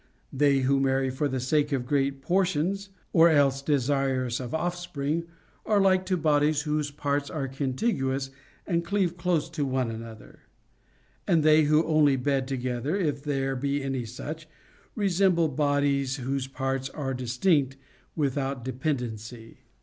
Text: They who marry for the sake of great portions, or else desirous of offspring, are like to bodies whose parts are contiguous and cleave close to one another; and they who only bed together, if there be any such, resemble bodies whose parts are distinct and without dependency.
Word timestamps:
They 0.33 0.61
who 0.61 0.79
marry 0.79 1.11
for 1.11 1.27
the 1.27 1.39
sake 1.39 1.71
of 1.71 1.85
great 1.85 2.23
portions, 2.23 2.89
or 3.13 3.29
else 3.29 3.61
desirous 3.61 4.39
of 4.39 4.51
offspring, 4.51 5.25
are 5.63 5.79
like 5.79 6.07
to 6.07 6.17
bodies 6.17 6.63
whose 6.63 6.89
parts 6.89 7.29
are 7.29 7.47
contiguous 7.47 8.31
and 8.65 8.83
cleave 8.83 9.15
close 9.15 9.47
to 9.51 9.63
one 9.63 9.91
another; 9.91 10.39
and 11.27 11.43
they 11.43 11.65
who 11.65 11.83
only 11.85 12.15
bed 12.15 12.47
together, 12.47 12.95
if 12.97 13.21
there 13.21 13.55
be 13.55 13.83
any 13.83 14.05
such, 14.05 14.47
resemble 14.95 15.47
bodies 15.49 16.15
whose 16.15 16.47
parts 16.47 16.89
are 16.89 17.13
distinct 17.13 17.73
and 17.73 17.81
without 18.15 18.65
dependency. 18.65 19.59